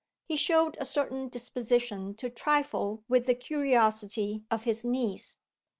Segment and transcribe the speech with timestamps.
[0.25, 5.37] He showed a certain disposition to trifle with the curiosity of his niece.